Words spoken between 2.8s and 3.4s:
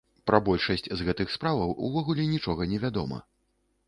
вядома.